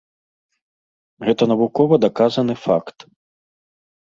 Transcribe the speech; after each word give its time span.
Гэта 1.27 1.43
навукова 1.51 1.95
даказаны 2.07 2.55
факт. 2.65 2.97